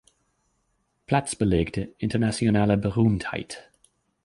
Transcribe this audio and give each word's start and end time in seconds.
Platz 1.05 1.35
belegte, 1.35 1.93
internationale 1.99 2.75
Berühmtheit. 2.75 3.69